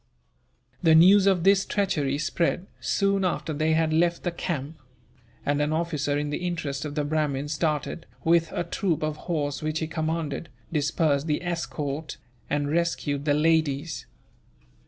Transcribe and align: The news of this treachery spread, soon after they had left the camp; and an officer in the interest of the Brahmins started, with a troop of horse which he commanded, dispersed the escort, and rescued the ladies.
The 0.81 0.95
news 0.95 1.27
of 1.27 1.43
this 1.43 1.63
treachery 1.63 2.17
spread, 2.17 2.65
soon 2.79 3.23
after 3.23 3.53
they 3.53 3.73
had 3.73 3.93
left 3.93 4.23
the 4.23 4.31
camp; 4.31 4.79
and 5.45 5.61
an 5.61 5.71
officer 5.71 6.17
in 6.17 6.31
the 6.31 6.39
interest 6.39 6.85
of 6.85 6.95
the 6.95 7.03
Brahmins 7.03 7.53
started, 7.53 8.07
with 8.23 8.51
a 8.51 8.63
troop 8.63 9.03
of 9.03 9.17
horse 9.29 9.61
which 9.61 9.77
he 9.77 9.85
commanded, 9.85 10.49
dispersed 10.73 11.27
the 11.27 11.43
escort, 11.43 12.17
and 12.49 12.71
rescued 12.71 13.25
the 13.25 13.35
ladies. 13.35 14.07